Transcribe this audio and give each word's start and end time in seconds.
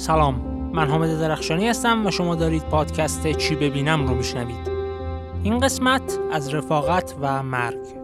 سلام 0.00 0.34
من 0.74 0.90
حامد 0.90 1.20
درخشانی 1.20 1.68
هستم 1.68 2.06
و 2.06 2.10
شما 2.10 2.34
دارید 2.34 2.62
پادکست 2.62 3.32
چی 3.32 3.54
ببینم 3.54 4.06
رو 4.06 4.14
میشنوید. 4.14 4.70
این 5.42 5.58
قسمت 5.58 6.18
از 6.32 6.54
رفاقت 6.54 7.14
و 7.20 7.42
مرگ. 7.42 7.99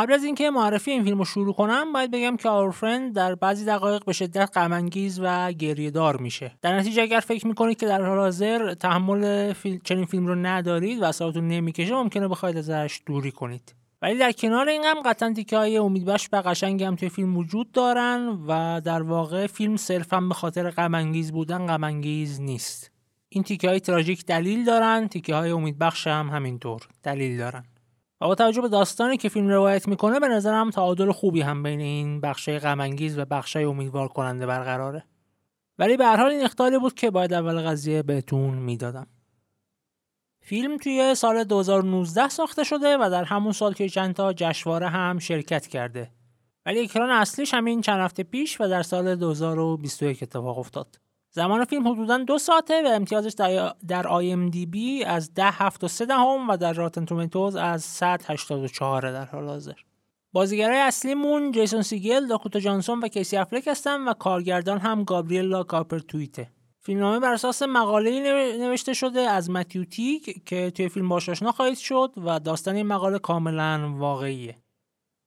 قبل 0.00 0.12
از 0.12 0.24
اینکه 0.24 0.50
معرفی 0.50 0.90
این 0.90 1.04
فیلم 1.04 1.18
رو 1.18 1.24
شروع 1.24 1.54
کنم 1.54 1.92
باید 1.92 2.10
بگم 2.10 2.36
که 2.36 2.48
آور 2.48 2.70
فرند 2.70 3.14
در 3.14 3.34
بعضی 3.34 3.64
دقایق 3.64 4.04
به 4.04 4.12
شدت 4.12 4.50
غم 4.56 4.88
و 5.22 5.52
گریهدار 5.52 6.16
میشه. 6.16 6.52
در 6.62 6.78
نتیجه 6.78 7.02
اگر 7.02 7.20
فکر 7.20 7.46
می‌کنید 7.46 7.80
که 7.80 7.86
در 7.86 8.02
حال 8.02 8.18
حاضر 8.18 8.74
تحمل 8.74 9.52
فیلم 9.52 9.80
چنین 9.84 10.04
فیلم 10.04 10.26
رو 10.26 10.34
ندارید 10.34 11.02
و 11.02 11.04
اصابتون 11.04 11.48
نمی‌کشه 11.48 11.94
ممکنه 11.94 12.28
بخواید 12.28 12.56
ازش 12.56 13.00
دوری 13.06 13.30
کنید. 13.30 13.74
ولی 14.02 14.18
در 14.18 14.32
کنار 14.32 14.68
این 14.68 14.84
هم 14.84 15.02
قطعا 15.04 15.32
تیکه 15.32 15.56
های 15.56 15.76
امیدبخش 15.76 16.28
و 16.32 16.36
قشنگی 16.36 16.84
هم 16.84 16.96
توی 16.96 17.08
فیلم 17.08 17.36
وجود 17.36 17.72
دارن 17.72 18.38
و 18.48 18.80
در 18.84 19.02
واقع 19.02 19.46
فیلم 19.46 19.76
صرفا 19.76 20.20
به 20.20 20.34
خاطر 20.34 20.70
غم 20.70 21.12
بودن 21.32 21.66
غم 21.66 21.84
نیست. 21.84 22.90
این 23.28 23.44
تیکه 23.44 23.68
های 23.68 23.80
تراژیک 23.80 24.26
دلیل 24.26 24.64
دارن 24.64 25.08
تیکه 25.08 25.34
های 25.34 25.50
امیدبخش 25.50 26.06
هم 26.06 26.28
همینطور 26.28 26.80
دلیل 27.02 27.38
دارن. 27.38 27.64
و 28.20 28.26
با 28.26 28.34
توجه 28.34 28.60
به 28.60 28.68
داستانی 28.68 29.16
که 29.16 29.28
فیلم 29.28 29.48
روایت 29.48 29.88
می‌کنه 29.88 30.20
به 30.20 30.28
نظرم 30.28 30.70
تعادل 30.70 31.12
خوبی 31.12 31.40
هم 31.40 31.62
بین 31.62 31.80
این 31.80 32.20
بخشای 32.20 32.58
غمانگیز 32.58 33.18
و 33.18 33.24
بخشای 33.24 33.64
امیدوار 33.64 34.08
کننده 34.08 34.46
برقراره. 34.46 35.04
ولی 35.78 35.96
به 35.96 36.04
هر 36.04 36.16
حال 36.16 36.30
این 36.30 36.44
اختیاری 36.44 36.78
بود 36.78 36.94
که 36.94 37.10
باید 37.10 37.32
اول 37.32 37.60
قضیه 37.62 38.02
بهتون 38.02 38.54
می‌دادم. 38.54 39.06
فیلم 40.40 40.76
توی 40.76 41.14
سال 41.14 41.44
2019 41.44 42.28
ساخته 42.28 42.64
شده 42.64 42.96
و 43.00 43.10
در 43.10 43.24
همون 43.24 43.52
سال 43.52 43.72
که 43.72 43.88
چند 43.88 44.14
تا 44.14 44.32
جشنواره 44.32 44.88
هم 44.88 45.18
شرکت 45.18 45.66
کرده. 45.66 46.10
ولی 46.66 46.80
اکران 46.80 47.10
اصلیش 47.10 47.54
همین 47.54 47.80
چند 47.80 48.00
هفته 48.00 48.22
پیش 48.22 48.60
و 48.60 48.68
در 48.68 48.82
سال 48.82 49.16
2021 49.16 50.22
اتفاق 50.22 50.58
افتاد. 50.58 51.00
زمان 51.32 51.64
فیلم 51.64 51.88
حدودا 51.88 52.18
دو 52.18 52.38
ساعته 52.38 52.82
و 52.82 52.86
امتیازش 52.86 53.32
در 53.88 54.08
IMDb 54.08 55.04
از 55.04 55.34
ده 55.34 55.50
هفت 55.50 55.84
و 55.84 55.88
سه 55.88 56.06
دهم 56.06 56.48
و 56.48 56.56
در 56.56 56.72
Rotten 56.72 57.04
Tomatoes 57.04 57.56
از 57.56 57.82
184 57.82 59.12
در 59.12 59.24
حال 59.24 59.48
حاضر. 59.48 59.74
بازیگرای 60.32 60.78
اصلیمون 60.78 61.52
جیسون 61.52 61.82
سیگل، 61.82 62.26
داکوتا 62.26 62.60
جانسون 62.60 62.98
و 62.98 63.08
کیسی 63.08 63.36
افلک 63.36 63.68
هستن 63.68 64.08
و 64.08 64.12
کارگردان 64.12 64.78
هم 64.78 65.04
گابریلا 65.04 65.62
کاپرتویته. 65.62 66.50
فیلمنامه 66.80 67.20
بر 67.20 67.32
اساس 67.32 67.62
مقاله 67.62 68.20
نوشته 68.58 68.92
شده 68.92 69.20
از 69.20 69.50
متیو 69.50 69.84
تیگ 69.84 70.44
که 70.46 70.70
توی 70.70 70.88
فیلم 70.88 71.08
باش 71.08 71.28
آشنا 71.28 71.52
خواهید 71.52 71.78
شد 71.78 72.12
و 72.16 72.40
داستان 72.40 72.74
این 72.74 72.86
مقاله 72.86 73.18
کاملا 73.18 73.94
واقعیه. 73.96 74.56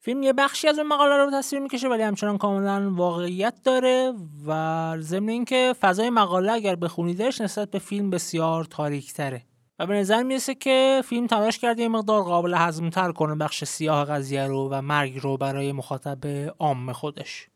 فیلم 0.04 0.24
یه 0.24 0.34
بخشی 0.34 0.68
از 0.68 0.80
اون 0.80 0.88
مقاله 0.88 1.18
رو 1.18 1.32
تصویر 1.32 1.62
می‌کشه 1.62 1.88
ولی 1.88 2.04
همچنان 2.04 2.38
کاملا 2.38 2.92
واقعیت 2.96 3.54
داره 3.64 4.14
و 4.48 4.96
ضمن 5.00 5.30
اینکه 5.30 5.76
فضای 5.82 6.10
مقاله 6.10 6.52
اگر 6.52 6.76
بخونیدش 6.76 7.42
نسبت 7.42 7.72
به 7.72 7.80
فیلم 7.80 8.10
بسیار 8.10 8.66
تاریک 8.66 9.14
تره 9.14 9.46
و 9.80 9.86
به 9.86 9.94
نظر 9.94 10.24
می‌رسه 10.24 10.56
که 10.56 11.02
فیلم 11.06 11.28
تلاش 11.28 11.60
کرده 11.60 11.82
یه 11.82 11.88
مقدار 11.88 12.24
قابل 12.24 12.54
هضمتر 12.54 13.12
کنه 13.12 13.36
بخش 13.36 13.64
سیاه 13.64 14.06
قضیه 14.06 14.48
رو 14.48 14.70
و 14.72 14.82
مرگ 14.82 15.20
رو 15.22 15.38
برای 15.38 15.72
مخاطب 15.72 16.28
عام 16.60 16.92
خودش. 16.92 17.48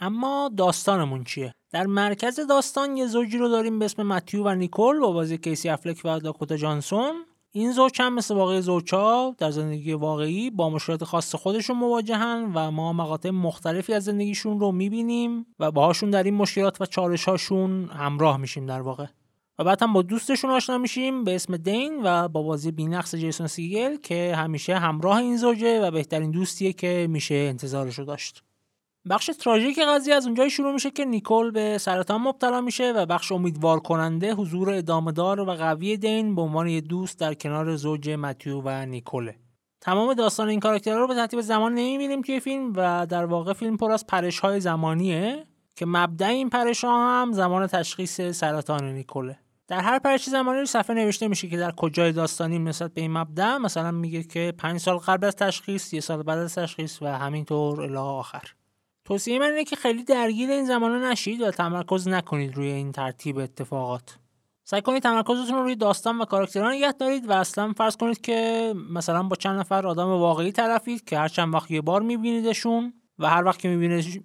اما 0.00 0.50
داستانمون 0.56 1.24
چیه؟ 1.24 1.54
در 1.72 1.86
مرکز 1.86 2.40
داستان 2.40 2.96
یه 2.96 3.06
زوجی 3.06 3.38
رو 3.38 3.48
داریم 3.48 3.78
به 3.78 3.84
اسم 3.84 4.02
متیو 4.02 4.44
و 4.44 4.48
نیکول 4.54 5.00
با 5.00 5.12
بازی 5.12 5.38
کیسی 5.38 5.68
افلک 5.68 6.00
و 6.04 6.18
داکوتا 6.20 6.56
جانسون. 6.56 7.14
این 7.50 7.72
زوج 7.72 8.02
هم 8.02 8.14
مثل 8.14 8.34
واقعی 8.34 8.60
زوجها 8.60 9.34
در 9.38 9.50
زندگی 9.50 9.92
واقعی 9.92 10.50
با 10.50 10.70
مشکلات 10.70 11.04
خاص 11.04 11.34
خودشون 11.34 11.76
مواجهن 11.76 12.52
و 12.54 12.70
ما 12.70 12.92
مقاطع 12.92 13.30
مختلفی 13.30 13.94
از 13.94 14.04
زندگیشون 14.04 14.60
رو 14.60 14.72
می‌بینیم 14.72 15.46
و 15.58 15.70
باهاشون 15.70 16.10
در 16.10 16.22
این 16.22 16.34
مشکلات 16.34 16.80
و 16.80 16.86
چالشهاشون 16.86 17.84
همراه 17.84 18.36
میشیم 18.36 18.66
در 18.66 18.80
واقع. 18.80 19.06
و 19.58 19.64
بعد 19.64 19.82
هم 19.82 19.92
با 19.92 20.02
دوستشون 20.02 20.50
آشنا 20.50 20.78
میشیم 20.78 21.24
به 21.24 21.34
اسم 21.34 21.56
دین 21.56 22.00
و 22.04 22.28
با 22.28 22.42
بازی 22.42 22.72
بینقص 22.72 23.14
جیسون 23.14 23.46
سیگل 23.46 23.96
که 23.96 24.34
همیشه 24.36 24.78
همراه 24.78 25.16
این 25.16 25.36
زوجه 25.36 25.80
و 25.80 25.90
بهترین 25.90 26.30
دوستیه 26.30 26.72
که 26.72 27.06
میشه 27.10 27.34
انتظارشو 27.34 28.04
داشت. 28.04 28.42
بخش 29.10 29.30
تراژیک 29.40 29.78
قضیه 29.78 30.14
از 30.14 30.26
اونجایی 30.26 30.50
شروع 30.50 30.72
میشه 30.72 30.90
که 30.90 31.04
نیکول 31.04 31.50
به 31.50 31.78
سرطان 31.78 32.20
مبتلا 32.20 32.60
میشه 32.60 32.92
و 32.92 33.06
بخش 33.06 33.32
امیدوار 33.32 33.80
کننده 33.80 34.34
حضور 34.34 34.70
ادامه 34.70 35.12
دار 35.12 35.40
و 35.40 35.44
قوی 35.44 35.96
دین 35.96 36.34
به 36.34 36.42
عنوان 36.42 36.68
یه 36.68 36.80
دوست 36.80 37.20
در 37.20 37.34
کنار 37.34 37.76
زوج 37.76 38.10
متیو 38.10 38.62
و 38.64 38.86
نیکوله. 38.86 39.36
تمام 39.80 40.14
داستان 40.14 40.48
این 40.48 40.60
کاراکترها 40.60 40.98
رو 40.98 41.06
به 41.06 41.14
ترتیب 41.14 41.40
زمان 41.40 41.74
نمی‌بینیم 41.74 42.22
توی 42.22 42.40
فیلم 42.40 42.72
و 42.76 43.06
در 43.06 43.24
واقع 43.24 43.52
فیلم 43.52 43.76
پر 43.76 43.92
از 43.92 44.06
پرش 44.06 44.38
های 44.38 44.60
زمانیه 44.60 45.46
که 45.76 45.86
مبدع 45.86 46.28
این 46.28 46.50
پرش 46.50 46.84
ها 46.84 47.22
هم 47.22 47.32
زمان 47.32 47.66
تشخیص 47.66 48.20
سرطان 48.20 48.84
نیکوله. 48.84 49.38
در 49.68 49.80
هر 49.80 49.98
پرش 49.98 50.24
زمانی 50.24 50.58
رو 50.58 50.66
صفحه 50.66 50.96
نوشته 50.96 51.28
میشه 51.28 51.48
که 51.48 51.56
در 51.56 51.72
کجای 51.72 52.12
داستانی 52.12 52.58
نسبت 52.58 52.94
به 52.94 53.00
این 53.00 53.12
مبدع 53.12 53.56
مثلا 53.56 53.90
میگه 53.90 54.22
که 54.22 54.52
پنج 54.58 54.80
سال 54.80 54.96
قبل 54.96 55.26
از 55.26 55.36
تشخیص 55.36 55.92
یه 55.92 56.00
سال 56.00 56.22
بعد 56.22 56.38
از 56.38 56.54
تشخیص 56.54 57.02
و 57.02 57.06
همینطور 57.06 57.82
الی 57.82 57.96
آخر. 57.96 58.42
توصیه 59.06 59.38
من 59.38 59.46
اینه 59.46 59.64
که 59.64 59.76
خیلی 59.76 60.04
درگیر 60.04 60.50
این 60.50 60.64
زمانه 60.64 61.10
نشید 61.10 61.40
و 61.40 61.50
تمرکز 61.50 62.08
نکنید 62.08 62.56
روی 62.56 62.66
این 62.66 62.92
ترتیب 62.92 63.38
اتفاقات. 63.38 64.18
سعی 64.64 64.82
کنید 64.82 65.02
تمرکزتون 65.02 65.56
رو 65.56 65.62
روی 65.62 65.76
داستان 65.76 66.18
و 66.18 66.24
کاراکترها 66.24 66.70
نگه 66.70 66.92
دارید 66.92 67.28
و 67.28 67.32
اصلا 67.32 67.72
فرض 67.72 67.96
کنید 67.96 68.20
که 68.20 68.74
مثلا 68.90 69.22
با 69.22 69.36
چند 69.36 69.58
نفر 69.58 69.86
آدم 69.86 70.08
واقعی 70.08 70.52
طرفید 70.52 71.04
که 71.04 71.18
هر 71.18 71.28
چند 71.28 71.54
وقت 71.54 71.70
یه 71.70 71.80
بار 71.80 72.02
میبینیدشون 72.02 72.94
و 73.18 73.28
هر 73.30 73.44
وقت 73.44 73.58
که 73.60 73.68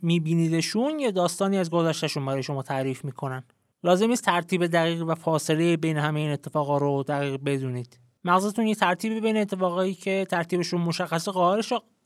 میبینیدشون 0.02 1.00
یه 1.00 1.12
داستانی 1.12 1.58
از 1.58 1.69
گذشتهشون 1.69 2.25
برای 2.25 2.44
شما 2.44 2.63
تعریف 2.63 3.06
می‌کنن. 3.06 3.44
لازم 3.84 4.08
نیست 4.08 4.25
ترتیب 4.25 4.68
دقیق 4.68 5.03
و 5.08 5.16
فاصله 5.16 5.78
بین 5.78 5.98
همه 5.98 6.19
این 6.19 6.31
اتفاقا 6.31 6.78
رو 6.78 7.03
دقیق 7.03 7.40
بدونید. 7.46 8.00
مغزتون 8.24 8.68
یه 8.68 8.75
ترتیبی 8.75 9.22
بین 9.22 9.38
اتفاقایی 9.38 9.94
که 9.94 10.28
ترتیبشون 10.30 10.81
مشخص 10.81 11.28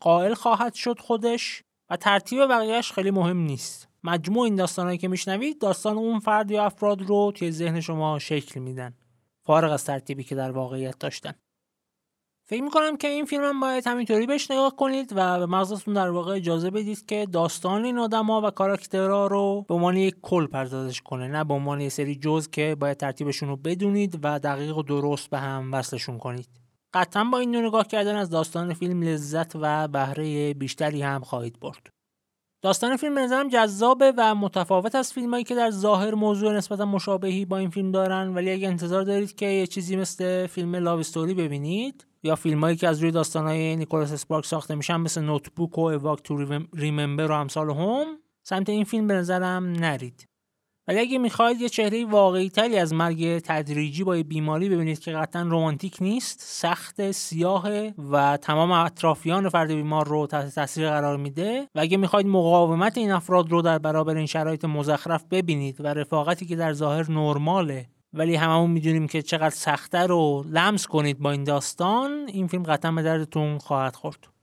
قائل 0.00 0.34
خواهد 0.34 0.74
شد 0.74 0.98
خودش. 0.98 1.62
و 1.90 1.96
ترتیب 1.96 2.46
بقیهش 2.46 2.92
خیلی 2.92 3.10
مهم 3.10 3.38
نیست. 3.38 3.88
مجموع 4.04 4.44
این 4.44 4.54
داستانهایی 4.54 4.98
که 4.98 5.08
میشنوید 5.08 5.60
داستان 5.60 5.96
اون 5.96 6.18
فرد 6.18 6.50
یا 6.50 6.64
افراد 6.64 7.02
رو 7.02 7.32
توی 7.34 7.50
ذهن 7.50 7.80
شما 7.80 8.18
شکل 8.18 8.60
میدن. 8.60 8.94
فارغ 9.42 9.72
از 9.72 9.84
ترتیبی 9.84 10.24
که 10.24 10.34
در 10.34 10.50
واقعیت 10.50 10.98
داشتن. 10.98 11.32
فکر 12.48 12.62
می‌کنم 12.62 12.96
که 12.96 13.08
این 13.08 13.24
فیلم 13.24 13.44
هم 13.44 13.60
باید 13.60 13.86
همینطوری 13.86 14.26
بهش 14.26 14.50
نگاه 14.50 14.76
کنید 14.76 15.12
و 15.16 15.38
به 15.38 15.46
مغزتون 15.46 15.94
در 15.94 16.10
واقع 16.10 16.34
اجازه 16.34 16.70
بدید 16.70 17.06
که 17.06 17.26
داستان 17.32 17.84
این 17.84 17.98
آدما 17.98 18.40
و 18.40 18.50
کاراکترها 18.50 19.26
رو 19.26 19.64
به 19.68 19.74
عنوان 19.74 19.96
یک 19.96 20.16
کل 20.22 20.46
پردازش 20.46 21.00
کنه 21.00 21.28
نه 21.28 21.44
به 21.44 21.54
عنوان 21.54 21.80
یه 21.80 21.88
سری 21.88 22.16
جز 22.16 22.48
که 22.48 22.76
باید 22.80 22.96
ترتیبشون 22.96 23.48
رو 23.48 23.56
بدونید 23.56 24.18
و 24.22 24.38
دقیق 24.38 24.76
و 24.76 24.82
درست 24.82 25.30
به 25.30 25.38
هم 25.38 25.74
وصلشون 25.74 26.18
کنید. 26.18 26.65
قطعا 26.94 27.24
با 27.24 27.38
این 27.38 27.56
نگاه 27.56 27.86
کردن 27.86 28.16
از 28.16 28.30
داستان 28.30 28.74
فیلم 28.74 29.02
لذت 29.02 29.52
و 29.54 29.88
بهره 29.88 30.54
بیشتری 30.54 31.02
هم 31.02 31.20
خواهید 31.20 31.60
برد. 31.60 31.96
داستان 32.62 32.96
فیلم 32.96 33.18
نظرم 33.18 33.48
جذابه 33.48 34.12
و 34.16 34.34
متفاوت 34.34 34.94
از 34.94 35.12
فیلمایی 35.12 35.44
که 35.44 35.54
در 35.54 35.70
ظاهر 35.70 36.14
موضوع 36.14 36.56
نسبتا 36.56 36.84
مشابهی 36.84 37.44
با 37.44 37.56
این 37.56 37.70
فیلم 37.70 37.92
دارن 37.92 38.34
ولی 38.34 38.50
اگه 38.50 38.68
انتظار 38.68 39.02
دارید 39.02 39.34
که 39.34 39.46
یه 39.46 39.66
چیزی 39.66 39.96
مثل 39.96 40.46
فیلم 40.46 40.76
لاو 40.76 41.00
استوری 41.00 41.34
ببینید 41.34 42.06
یا 42.22 42.36
فیلمایی 42.36 42.76
که 42.76 42.88
از 42.88 43.00
روی 43.00 43.10
داستانهای 43.10 43.76
نیکولاس 43.76 44.12
اسپارک 44.12 44.46
ساخته 44.46 44.74
میشن 44.74 44.96
مثل 44.96 45.20
نوتبوک 45.20 45.78
و 45.78 45.80
اواک 45.80 46.22
تو 46.22 46.58
ریممبر 46.74 47.30
و 47.30 47.34
امثال 47.34 47.70
هم 47.70 48.06
سمت 48.42 48.68
این 48.68 48.84
فیلم 48.84 49.06
به 49.06 49.14
نظرم 49.14 49.66
نرید 49.66 50.28
ولی 50.88 50.98
اگه 50.98 51.18
می‌خواید 51.18 51.60
یه 51.60 51.68
چهره 51.68 52.04
واقعی 52.04 52.50
تری 52.50 52.78
از 52.78 52.92
مرگ 52.92 53.38
تدریجی 53.38 54.04
با 54.04 54.22
بیماری 54.28 54.68
ببینید 54.68 54.98
که 54.98 55.12
قطعا 55.12 55.42
رومانتیک 55.42 55.96
نیست 56.00 56.40
سخت 56.40 57.10
سیاه 57.10 57.68
و 58.10 58.36
تمام 58.36 58.70
اطرافیان 58.70 59.48
فرد 59.48 59.72
بیمار 59.72 60.08
رو 60.08 60.26
تحت 60.26 60.54
تاثیر 60.54 60.90
قرار 60.90 61.16
میده 61.16 61.68
و 61.74 61.80
اگه 61.80 61.96
می‌خواید 61.96 62.26
مقاومت 62.26 62.98
این 62.98 63.12
افراد 63.12 63.50
رو 63.50 63.62
در 63.62 63.78
برابر 63.78 64.16
این 64.16 64.26
شرایط 64.26 64.64
مزخرف 64.64 65.24
ببینید 65.30 65.80
و 65.80 65.86
رفاقتی 65.86 66.46
که 66.46 66.56
در 66.56 66.72
ظاهر 66.72 67.10
نرماله 67.10 67.86
ولی 68.12 68.34
هممون 68.36 68.70
می‌دونیم 68.70 69.06
که 69.06 69.22
چقدر 69.22 69.50
سخته 69.50 69.98
رو 69.98 70.44
لمس 70.50 70.86
کنید 70.86 71.18
با 71.18 71.30
این 71.30 71.44
داستان 71.44 72.10
این 72.26 72.46
فیلم 72.46 72.62
قطعا 72.62 72.92
به 72.92 73.02
دردتون 73.02 73.58
خواهد 73.58 73.96
خورد. 73.96 74.35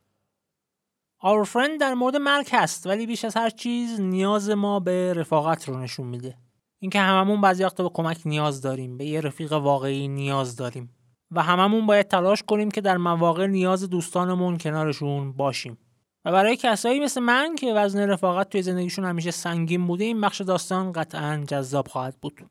Our 1.26 1.46
Friend 1.46 1.78
در 1.80 1.94
مورد 1.94 2.16
مرگ 2.16 2.50
هست 2.52 2.88
ولی 2.88 3.08
بیش 3.08 3.26
از 3.26 3.38
هر 3.38 3.50
چیز 3.50 4.02
نیاز 4.02 4.50
ما 4.50 4.80
به 4.80 5.14
رفاقت 5.14 5.70
رو 5.70 5.80
نشون 5.80 6.08
میده. 6.08 6.38
اینکه 6.80 7.00
هممون 7.00 7.42
بعضی 7.42 7.64
وقتا 7.64 7.84
به 7.84 7.90
کمک 7.94 8.22
نیاز 8.26 8.62
داریم 8.62 8.98
به 8.98 9.06
یه 9.06 9.22
رفیق 9.22 9.54
واقعی 9.54 10.08
نیاز 10.08 10.56
داریم. 10.56 10.96
و 11.32 11.42
هممون 11.42 11.86
باید 11.86 12.08
تلاش 12.08 12.44
کنیم 12.44 12.72
که 12.72 12.82
در 12.82 12.98
مواقع 12.98 13.48
نیاز 13.48 13.90
دوستانمون 13.90 14.58
کنارشون 14.58 15.34
باشیم. 15.34 15.78
و 16.26 16.32
برای 16.32 16.56
کسایی 16.56 17.00
مثل 17.00 17.22
من 17.22 17.56
که 17.56 17.74
وزن 17.74 18.10
رفاقت 18.10 18.50
توی 18.50 18.62
زندگیشون 18.62 19.06
همیشه 19.06 19.32
سنگین 19.32 19.88
بوده 19.88 20.04
این 20.04 20.22
بخش 20.22 20.42
داستان 20.42 20.92
قطعا 20.92 21.44
جذاب 21.48 21.88
خواهد 21.88 22.16
بود. 22.22 22.42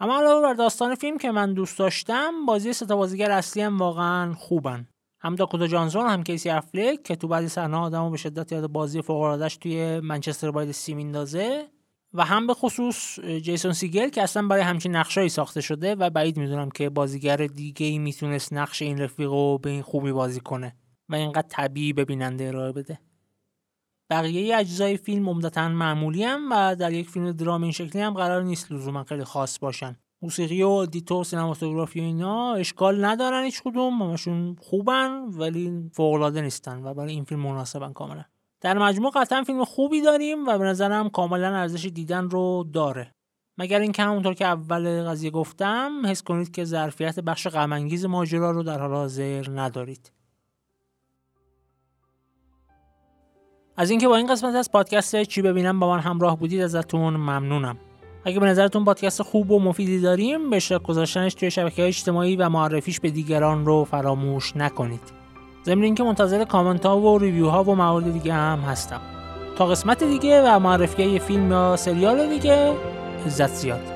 اما 0.00 0.18
علاوه 0.18 0.42
بر 0.42 0.54
داستان 0.54 0.94
فیلم 0.94 1.18
که 1.18 1.30
من 1.30 1.54
دوست 1.54 1.78
داشتم 1.78 2.46
بازی 2.46 2.72
ستا 2.72 2.96
بازیگر 2.96 3.30
اصلی 3.30 3.62
هم 3.62 3.78
واقعا 3.78 4.34
خوبن. 4.34 4.88
هم 5.26 5.34
داکوتا 5.34 5.66
جانسون 5.66 6.06
هم 6.06 6.22
کیسی 6.22 6.50
افلک 6.50 7.02
که 7.02 7.16
تو 7.16 7.28
بعضی 7.28 7.48
صحنه 7.48 7.76
آدمو 7.76 8.10
به 8.10 8.16
شدت 8.16 8.52
یاد 8.52 8.66
بازی 8.66 9.02
فوق 9.02 9.48
توی 9.60 10.00
منچستر 10.00 10.50
باید 10.50 10.72
سی 10.72 10.94
میندازه 10.94 11.68
و 12.14 12.24
هم 12.24 12.46
به 12.46 12.54
خصوص 12.54 13.20
جیسون 13.20 13.72
سیگل 13.72 14.08
که 14.08 14.22
اصلا 14.22 14.48
برای 14.48 14.62
همچین 14.62 14.96
نقشایی 14.96 15.28
ساخته 15.28 15.60
شده 15.60 15.94
و 15.94 16.10
بعید 16.10 16.36
می‌دونم 16.36 16.70
که 16.70 16.90
بازیگر 16.90 17.36
دیگه 17.36 17.86
ای 17.86 17.98
می‌تونست 17.98 18.52
نقش 18.52 18.82
این 18.82 18.98
رفیق 18.98 19.30
رو 19.30 19.58
به 19.58 19.70
این 19.70 19.82
خوبی 19.82 20.12
بازی 20.12 20.40
کنه 20.40 20.76
و 21.08 21.14
اینقدر 21.14 21.48
طبیعی 21.48 21.92
به 21.92 22.04
بیننده 22.04 22.48
ارائه 22.48 22.72
بده. 22.72 22.98
بقیه 24.10 24.56
اجزای 24.56 24.96
فیلم 24.96 25.28
عمدتا 25.28 25.68
معمولی 25.68 26.24
هم 26.24 26.48
و 26.52 26.76
در 26.76 26.92
یک 26.92 27.10
فیلم 27.10 27.32
درام 27.32 27.62
این 27.62 27.72
شکلی 27.72 28.02
هم 28.02 28.14
قرار 28.14 28.42
نیست 28.42 28.72
لزوما 28.72 29.04
خیلی 29.04 29.24
خاص 29.24 29.58
باشن. 29.58 29.96
موسیقی 30.26 30.62
و 30.62 30.86
دیتور 30.86 31.24
سینماتوگرافی 31.24 32.00
و 32.00 32.02
اینا 32.02 32.54
اشکال 32.54 33.04
ندارن 33.04 33.44
هیچ 33.44 33.62
کدوم. 33.62 34.02
همشون 34.02 34.56
خوبن 34.60 35.24
ولی 35.28 35.90
فوقالعاده 35.92 36.40
نیستن 36.40 36.82
و 36.84 36.94
برای 36.94 37.12
این 37.12 37.24
فیلم 37.24 37.40
مناسبن 37.40 37.92
کاملا. 37.92 38.24
در 38.60 38.78
مجموع 38.78 39.10
قطعا 39.14 39.42
فیلم 39.42 39.64
خوبی 39.64 40.00
داریم 40.00 40.46
و 40.46 40.58
به 40.58 40.64
نظرم 40.64 41.08
کاملا 41.08 41.56
ارزش 41.56 41.84
دیدن 41.84 42.30
رو 42.30 42.66
داره. 42.72 43.14
مگر 43.58 43.80
اینکه 43.80 44.02
همونطور 44.02 44.34
که 44.34 44.44
اول 44.44 45.04
قضیه 45.04 45.30
گفتم 45.30 46.06
حس 46.06 46.22
کنید 46.22 46.50
که 46.50 46.64
ظرفیت 46.64 47.20
بخش 47.20 47.46
غم 47.46 47.88
ماجرا 48.06 48.50
رو 48.50 48.62
در 48.62 48.80
حال 48.80 48.94
حاضر 48.94 49.44
ندارید. 49.50 50.12
از 53.76 53.90
اینکه 53.90 54.08
با 54.08 54.16
این 54.16 54.26
قسمت 54.26 54.54
از 54.54 54.72
پادکست 54.72 55.22
چی 55.22 55.42
ببینم 55.42 55.80
با 55.80 55.90
من 55.90 56.00
همراه 56.00 56.38
بودید 56.38 56.60
ازتون 56.60 57.16
ممنونم. 57.16 57.78
اگه 58.26 58.40
به 58.40 58.46
نظرتون 58.46 58.84
پادکست 58.84 59.22
خوب 59.22 59.50
و 59.50 59.60
مفیدی 59.60 60.00
داریم 60.00 60.50
به 60.50 60.56
اشتراک 60.56 60.82
گذاشتنش 60.82 61.34
توی 61.34 61.50
شبکه 61.50 61.82
های 61.82 61.88
اجتماعی 61.88 62.36
و 62.36 62.48
معرفیش 62.48 63.00
به 63.00 63.10
دیگران 63.10 63.66
رو 63.66 63.84
فراموش 63.84 64.56
نکنید. 64.56 65.00
ضمن 65.64 65.82
اینکه 65.82 66.02
منتظر 66.02 66.44
کامنت 66.44 66.86
ها 66.86 67.00
و 67.00 67.18
ریویو 67.18 67.48
ها 67.48 67.64
و 67.64 67.74
موارد 67.74 68.12
دیگه 68.12 68.32
هم 68.32 68.58
هستم. 68.58 69.00
تا 69.56 69.66
قسمت 69.66 70.04
دیگه 70.04 70.42
و 70.42 70.58
معرفی 70.58 71.18
فیلم 71.18 71.50
یا 71.50 71.76
سریال 71.76 72.28
دیگه 72.28 72.74
عزت 73.26 73.54
زیاد. 73.54 73.95